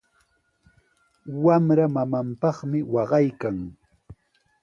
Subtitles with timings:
[1.43, 3.57] Wamra mamanpaqmi waqaykan.